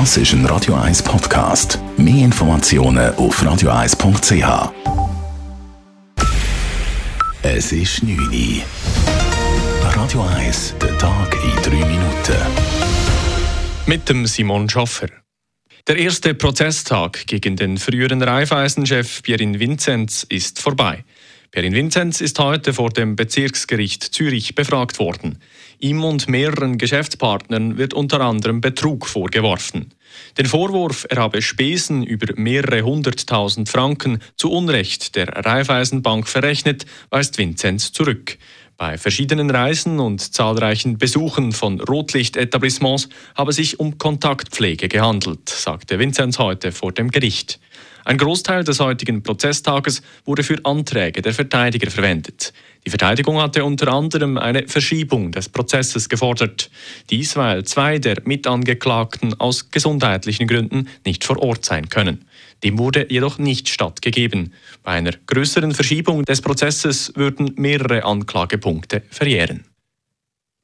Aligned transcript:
Das 0.00 0.16
ist 0.16 0.32
ein 0.32 0.44
Radio 0.46 0.74
1 0.74 1.04
Podcast. 1.04 1.78
Mehr 1.96 2.24
Informationen 2.24 3.14
auf 3.14 3.40
radio1.ch. 3.40 4.72
Es 7.44 7.70
ist 7.70 8.02
9 8.02 8.18
Uhr. 8.18 8.62
Radio 9.94 10.22
1, 10.36 10.74
der 10.82 10.98
Tag 10.98 11.36
in 11.44 11.62
3 11.62 11.86
Minuten. 11.86 12.36
Mit 13.86 14.08
dem 14.08 14.26
Simon 14.26 14.68
Schaffer. 14.68 15.06
Der 15.86 15.96
erste 15.96 16.34
Prozesstag 16.34 17.28
gegen 17.28 17.54
den 17.54 17.78
früheren 17.78 18.20
Raiffeisen-Chef 18.20 19.22
Pierin 19.22 19.60
Vinzenz 19.60 20.26
ist 20.28 20.60
vorbei. 20.60 21.04
Perin 21.54 21.72
Vinzenz 21.72 22.20
ist 22.20 22.40
heute 22.40 22.72
vor 22.72 22.90
dem 22.90 23.14
Bezirksgericht 23.14 24.02
Zürich 24.02 24.56
befragt 24.56 24.98
worden. 24.98 25.38
Ihm 25.78 26.02
und 26.02 26.28
mehreren 26.28 26.78
Geschäftspartnern 26.78 27.78
wird 27.78 27.94
unter 27.94 28.22
anderem 28.22 28.60
Betrug 28.60 29.06
vorgeworfen. 29.06 29.94
Den 30.36 30.46
Vorwurf, 30.46 31.06
er 31.08 31.18
habe 31.18 31.42
Spesen 31.42 32.02
über 32.02 32.34
mehrere 32.34 32.82
hunderttausend 32.82 33.68
Franken 33.68 34.18
zu 34.34 34.50
Unrecht 34.50 35.14
der 35.14 35.28
Raiffeisenbank 35.28 36.26
verrechnet, 36.26 36.86
weist 37.10 37.38
Vinzenz 37.38 37.92
zurück. 37.92 38.36
Bei 38.76 38.98
verschiedenen 38.98 39.48
Reisen 39.48 40.00
und 40.00 40.34
zahlreichen 40.34 40.98
Besuchen 40.98 41.52
von 41.52 41.80
Rotlichtetablissements 41.80 43.08
habe 43.36 43.52
sich 43.52 43.78
um 43.78 43.96
Kontaktpflege 43.96 44.88
gehandelt, 44.88 45.48
sagte 45.48 46.00
Vinzenz 46.00 46.40
heute 46.40 46.72
vor 46.72 46.90
dem 46.90 47.12
Gericht. 47.12 47.60
Ein 48.06 48.18
Großteil 48.18 48.64
des 48.64 48.80
heutigen 48.80 49.22
Prozesstages 49.22 50.02
wurde 50.26 50.42
für 50.42 50.62
Anträge 50.64 51.22
der 51.22 51.32
Verteidiger 51.32 51.90
verwendet. 51.90 52.52
Die 52.84 52.90
Verteidigung 52.90 53.40
hatte 53.40 53.64
unter 53.64 53.88
anderem 53.88 54.36
eine 54.36 54.68
Verschiebung 54.68 55.32
des 55.32 55.48
Prozesses 55.48 56.10
gefordert. 56.10 56.70
Dies, 57.08 57.34
weil 57.36 57.64
zwei 57.64 57.98
der 57.98 58.20
Mitangeklagten 58.24 59.40
aus 59.40 59.70
gesundheitlichen 59.70 60.46
Gründen 60.46 60.88
nicht 61.06 61.24
vor 61.24 61.42
Ort 61.42 61.64
sein 61.64 61.88
können. 61.88 62.26
Dem 62.62 62.78
wurde 62.78 63.06
jedoch 63.10 63.38
nicht 63.38 63.70
stattgegeben. 63.70 64.52
Bei 64.82 64.92
einer 64.92 65.12
größeren 65.26 65.72
Verschiebung 65.72 66.26
des 66.26 66.42
Prozesses 66.42 67.10
würden 67.14 67.52
mehrere 67.56 68.04
Anklagepunkte 68.04 69.02
verjähren. 69.08 69.64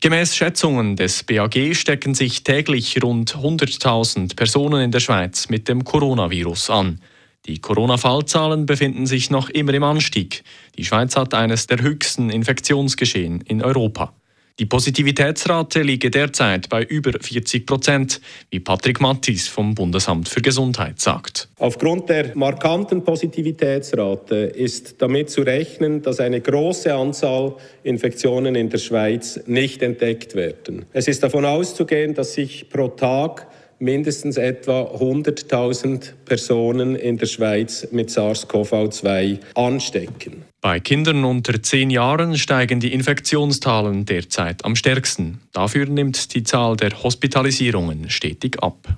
Gemäß 0.00 0.36
Schätzungen 0.36 0.96
des 0.96 1.22
BAG 1.24 1.74
stecken 1.74 2.14
sich 2.14 2.42
täglich 2.42 3.02
rund 3.02 3.34
100.000 3.34 4.34
Personen 4.34 4.80
in 4.80 4.90
der 4.92 5.00
Schweiz 5.00 5.48
mit 5.48 5.68
dem 5.68 5.84
Coronavirus 5.84 6.70
an. 6.70 7.00
Die 7.48 7.60
Corona-Fallzahlen 7.60 8.66
befinden 8.66 9.06
sich 9.06 9.30
noch 9.30 9.48
immer 9.48 9.72
im 9.72 9.82
Anstieg. 9.82 10.44
Die 10.76 10.84
Schweiz 10.84 11.16
hat 11.16 11.32
eines 11.32 11.66
der 11.66 11.80
höchsten 11.80 12.28
Infektionsgeschehen 12.28 13.40
in 13.40 13.62
Europa. 13.62 14.12
Die 14.58 14.66
Positivitätsrate 14.66 15.82
liege 15.82 16.10
derzeit 16.10 16.68
bei 16.68 16.82
über 16.82 17.12
40 17.12 17.64
Prozent, 17.64 18.20
wie 18.50 18.58
Patrick 18.58 19.00
Mattis 19.00 19.46
vom 19.46 19.74
Bundesamt 19.74 20.28
für 20.28 20.42
Gesundheit 20.42 21.00
sagt. 21.00 21.48
Aufgrund 21.58 22.08
der 22.08 22.36
markanten 22.36 23.04
Positivitätsrate 23.04 24.34
ist 24.34 25.00
damit 25.00 25.30
zu 25.30 25.42
rechnen, 25.42 26.02
dass 26.02 26.18
eine 26.18 26.40
große 26.40 26.92
Anzahl 26.92 27.54
Infektionen 27.84 28.56
in 28.56 28.68
der 28.68 28.78
Schweiz 28.78 29.40
nicht 29.46 29.80
entdeckt 29.80 30.34
werden. 30.34 30.86
Es 30.92 31.06
ist 31.06 31.22
davon 31.22 31.44
auszugehen, 31.44 32.14
dass 32.14 32.34
sich 32.34 32.68
pro 32.68 32.88
Tag 32.88 33.46
mindestens 33.78 34.36
etwa 34.36 34.82
100.000 34.82 36.12
Personen 36.24 36.96
in 36.96 37.18
der 37.18 37.26
Schweiz 37.26 37.88
mit 37.90 38.10
SARS-CoV-2 38.10 39.38
anstecken. 39.54 40.44
Bei 40.60 40.80
Kindern 40.80 41.24
unter 41.24 41.62
10 41.62 41.90
Jahren 41.90 42.36
steigen 42.36 42.80
die 42.80 42.92
Infektionszahlen 42.92 44.04
derzeit 44.04 44.64
am 44.64 44.74
stärksten. 44.74 45.40
Dafür 45.52 45.86
nimmt 45.86 46.34
die 46.34 46.42
Zahl 46.42 46.76
der 46.76 47.02
Hospitalisierungen 47.02 48.10
stetig 48.10 48.60
ab. 48.60 48.88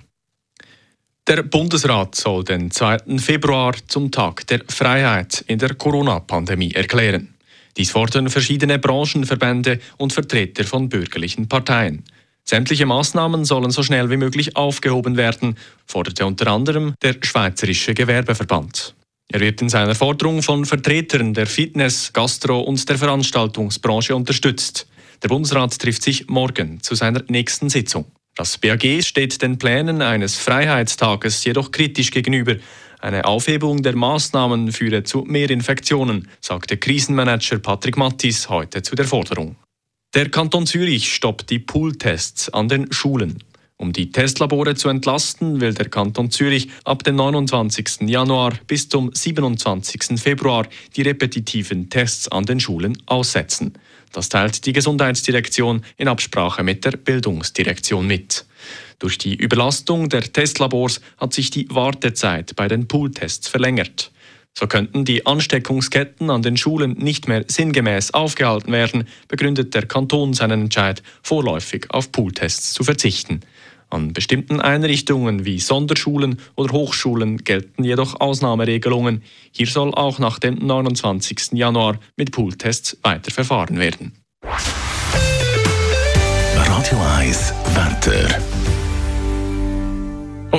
Der 1.26 1.42
Bundesrat 1.42 2.14
soll 2.14 2.44
den 2.44 2.70
2. 2.70 3.18
Februar 3.18 3.74
zum 3.86 4.10
Tag 4.10 4.46
der 4.46 4.62
Freiheit 4.68 5.44
in 5.46 5.58
der 5.58 5.74
Corona-Pandemie 5.74 6.72
erklären. 6.72 7.34
Dies 7.76 7.90
fordern 7.90 8.30
verschiedene 8.30 8.78
Branchenverbände 8.78 9.80
und 9.96 10.12
Vertreter 10.12 10.64
von 10.64 10.88
bürgerlichen 10.88 11.48
Parteien. 11.48 12.04
Sämtliche 12.44 12.86
Maßnahmen 12.86 13.44
sollen 13.44 13.70
so 13.70 13.82
schnell 13.82 14.10
wie 14.10 14.16
möglich 14.16 14.56
aufgehoben 14.56 15.16
werden, 15.16 15.56
forderte 15.86 16.26
unter 16.26 16.48
anderem 16.48 16.94
der 17.02 17.16
Schweizerische 17.22 17.94
Gewerbeverband. 17.94 18.94
Er 19.32 19.40
wird 19.40 19.62
in 19.62 19.68
seiner 19.68 19.94
Forderung 19.94 20.42
von 20.42 20.64
Vertretern 20.64 21.34
der 21.34 21.46
Fitness-, 21.46 22.12
Gastro- 22.12 22.62
und 22.62 22.88
der 22.88 22.98
Veranstaltungsbranche 22.98 24.16
unterstützt. 24.16 24.88
Der 25.22 25.28
Bundesrat 25.28 25.78
trifft 25.78 26.02
sich 26.02 26.28
morgen 26.28 26.82
zu 26.82 26.96
seiner 26.96 27.22
nächsten 27.28 27.70
Sitzung. 27.70 28.06
Das 28.34 28.58
BAG 28.58 29.02
steht 29.04 29.40
den 29.42 29.58
Plänen 29.58 30.02
eines 30.02 30.36
Freiheitstages 30.36 31.44
jedoch 31.44 31.70
kritisch 31.70 32.10
gegenüber. 32.10 32.56
Eine 33.00 33.24
Aufhebung 33.24 33.82
der 33.82 33.94
Maßnahmen 33.94 34.72
führe 34.72 35.04
zu 35.04 35.22
mehr 35.22 35.50
Infektionen, 35.50 36.28
sagte 36.40 36.76
Krisenmanager 36.76 37.58
Patrick 37.58 37.96
Mattis 37.96 38.48
heute 38.48 38.82
zu 38.82 38.94
der 38.96 39.06
Forderung. 39.06 39.56
Der 40.12 40.28
Kanton 40.28 40.66
Zürich 40.66 41.14
stoppt 41.14 41.50
die 41.50 41.60
Pooltests 41.60 42.48
an 42.48 42.68
den 42.68 42.90
Schulen. 42.90 43.44
Um 43.76 43.92
die 43.92 44.10
Testlabore 44.10 44.74
zu 44.74 44.88
entlasten, 44.88 45.60
will 45.60 45.72
der 45.72 45.88
Kanton 45.88 46.32
Zürich 46.32 46.68
ab 46.82 47.04
dem 47.04 47.14
29. 47.14 48.08
Januar 48.08 48.54
bis 48.66 48.88
zum 48.88 49.14
27. 49.14 50.20
Februar 50.20 50.66
die 50.96 51.02
repetitiven 51.02 51.90
Tests 51.90 52.26
an 52.26 52.44
den 52.44 52.58
Schulen 52.58 53.00
aussetzen. 53.06 53.74
Das 54.12 54.28
teilt 54.28 54.66
die 54.66 54.72
Gesundheitsdirektion 54.72 55.84
in 55.96 56.08
Absprache 56.08 56.64
mit 56.64 56.84
der 56.84 56.96
Bildungsdirektion 56.96 58.04
mit. 58.04 58.46
Durch 58.98 59.16
die 59.16 59.36
Überlastung 59.36 60.08
der 60.08 60.22
Testlabors 60.22 61.00
hat 61.18 61.32
sich 61.34 61.52
die 61.52 61.68
Wartezeit 61.70 62.56
bei 62.56 62.66
den 62.66 62.88
Pooltests 62.88 63.46
verlängert. 63.46 64.10
So 64.58 64.66
könnten 64.66 65.04
die 65.04 65.26
Ansteckungsketten 65.26 66.30
an 66.30 66.42
den 66.42 66.56
Schulen 66.56 66.92
nicht 66.92 67.28
mehr 67.28 67.44
sinngemäß 67.46 68.12
aufgehalten 68.12 68.72
werden, 68.72 69.08
begründet 69.28 69.74
der 69.74 69.86
Kanton 69.86 70.34
seinen 70.34 70.62
Entscheid, 70.62 71.02
vorläufig 71.22 71.86
auf 71.90 72.12
Pooltests 72.12 72.72
zu 72.72 72.84
verzichten. 72.84 73.40
An 73.90 74.12
bestimmten 74.12 74.60
Einrichtungen 74.60 75.44
wie 75.44 75.58
Sonderschulen 75.58 76.38
oder 76.54 76.72
Hochschulen 76.72 77.38
gelten 77.38 77.82
jedoch 77.82 78.20
Ausnahmeregelungen. 78.20 79.22
Hier 79.50 79.66
soll 79.66 79.92
auch 79.94 80.20
nach 80.20 80.38
dem 80.38 80.54
29. 80.54 81.52
Januar 81.52 81.98
mit 82.16 82.30
Pooltests 82.30 82.98
weiterverfahren 83.02 83.78
werden. 83.78 84.12
Radio 86.54 86.98
1 87.18 87.52
Wetter. 87.74 88.59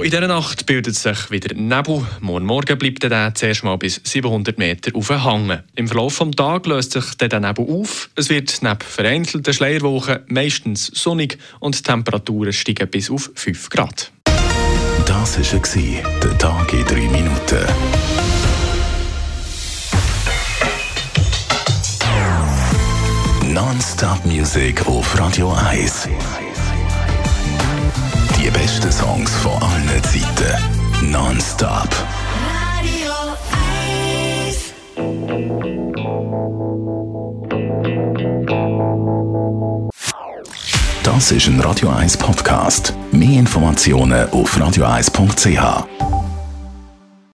Auch 0.01 0.05
in 0.05 0.09
dieser 0.09 0.27
Nacht 0.27 0.65
bildet 0.65 0.95
sich 0.95 1.29
wieder 1.29 1.53
Nebel. 1.53 2.03
Morgen 2.21 2.47
Morgen 2.47 2.75
bleibt 2.79 3.03
der 3.03 3.35
zuerst 3.35 3.63
mal 3.63 3.77
bis 3.77 4.01
700 4.03 4.57
Meter 4.57 4.95
aufhängen. 4.95 5.61
Im 5.75 5.87
Verlauf 5.87 6.17
des 6.17 6.31
Tages 6.31 6.67
löst 6.67 6.91
sich 6.93 7.13
der 7.17 7.39
Nebel 7.39 7.67
auf. 7.69 8.09
Es 8.15 8.31
wird 8.31 8.63
neben 8.63 8.79
vereinzelten 8.79 9.53
Schleierwochen 9.53 10.21
meistens 10.25 10.87
sonnig 10.87 11.37
und 11.59 11.77
die 11.77 11.83
Temperaturen 11.83 12.51
steigen 12.51 12.89
bis 12.89 13.11
auf 13.11 13.29
5 13.35 13.69
Grad. 13.69 14.11
Das 15.05 15.37
war 15.37 16.19
der 16.19 16.37
Tag 16.39 16.73
in 16.73 16.83
3 16.83 16.95
Minuten. 16.95 17.67
Non-Stop-Musik 23.53 24.87
auf 24.87 25.19
Radio 25.19 25.53
1. 25.53 26.09
Die 28.53 28.59
besten 28.59 28.91
Songs 28.91 29.31
von 29.37 29.51
allen 29.61 30.03
Zeiten. 30.03 31.11
Non-stop. 31.11 31.87
Radio 32.75 33.11
1. 34.45 34.73
Das 41.03 41.31
ist 41.31 41.47
ein 41.47 41.59
Radio 41.61 41.89
1 41.89 42.17
Podcast. 42.17 42.93
Mehr 43.11 43.39
Informationen 43.39 44.29
auf 44.31 44.57
radio1.ch. 44.57 46.10